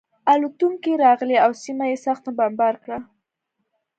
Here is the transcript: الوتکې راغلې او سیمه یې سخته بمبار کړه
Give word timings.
الوتکې 0.31 0.93
راغلې 1.05 1.37
او 1.45 1.51
سیمه 1.63 1.85
یې 1.91 1.97
سخته 2.05 2.29
بمبار 2.37 2.75
کړه 2.83 2.97